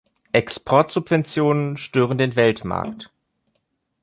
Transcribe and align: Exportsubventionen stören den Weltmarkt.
Exportsubventionen 0.33 1.77
stören 1.77 2.17
den 2.17 2.35
Weltmarkt. 2.35 3.11